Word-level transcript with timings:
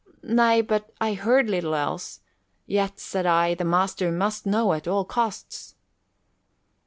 "Nay, 0.23 0.61
but 0.61 0.91
I 0.99 1.13
heard 1.13 1.47
little 1.47 1.75
else. 1.75 2.21
Yet, 2.65 2.99
said 2.99 3.27
I, 3.27 3.53
the 3.53 3.63
master 3.63 4.11
must 4.11 4.47
know 4.47 4.73
at 4.73 4.87
all 4.87 5.05
costs." 5.05 5.75